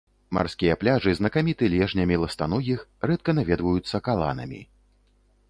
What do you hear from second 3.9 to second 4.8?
каланамі.